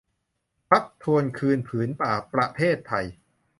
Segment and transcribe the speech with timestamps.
[0.69, 3.05] พรรคทวงคืนผืนป่าประเทศไทย